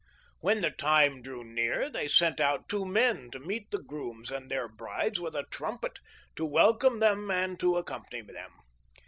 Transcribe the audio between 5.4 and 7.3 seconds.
trumpet to welcome them